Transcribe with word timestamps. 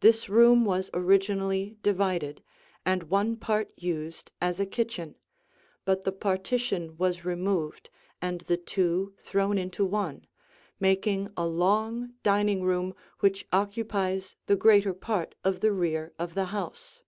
This 0.00 0.30
room 0.30 0.64
was 0.64 0.88
originally 0.94 1.76
divided, 1.82 2.42
and 2.86 3.02
one 3.10 3.36
part 3.36 3.70
used 3.76 4.30
as 4.40 4.58
a 4.58 4.64
kitchen, 4.64 5.14
but 5.84 6.04
the 6.04 6.10
partition 6.10 6.96
was 6.96 7.26
removed 7.26 7.90
and 8.22 8.40
the 8.40 8.56
two 8.56 9.12
thrown 9.18 9.58
into 9.58 9.84
one, 9.84 10.26
making 10.80 11.28
a 11.36 11.44
long 11.46 12.14
dining 12.22 12.62
room 12.62 12.94
which 13.20 13.46
occupies 13.52 14.36
the 14.46 14.56
greater 14.56 14.94
part 14.94 15.34
of 15.44 15.60
the 15.60 15.70
rear 15.70 16.14
of 16.18 16.32
the 16.32 16.46
house. 16.46 17.02